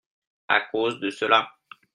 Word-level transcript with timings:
À 0.47 0.61
cause 0.61 0.99
de 0.99 1.11
cela. 1.11 1.51